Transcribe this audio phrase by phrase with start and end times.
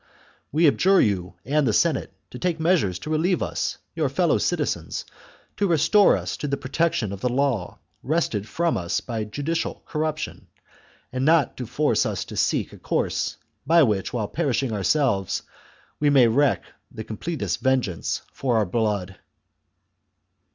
[0.51, 5.05] We adjure you and the Senate to take measures to relieve us, your fellow citizens,
[5.57, 10.47] to restore to us the protection of the law, wrested from us by judicial corruption,
[11.13, 13.37] and not to force us to seek a course,
[13.67, 15.43] by which, while perishing ourselves,
[15.99, 16.61] we may wreak
[16.91, 19.17] the completest vengeance for our blood."